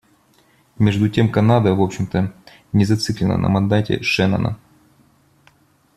Между 0.79 1.09
тем 1.09 1.31
Канада, 1.31 1.75
в 1.75 1.79
общем-то, 1.81 2.33
не 2.73 2.85
зациклена 2.85 3.37
на 3.37 3.49
мандате 3.49 4.01
Шеннона. 4.01 4.57